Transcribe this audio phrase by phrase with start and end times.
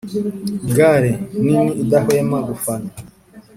[0.75, 2.89] gales nini idahwema gufana,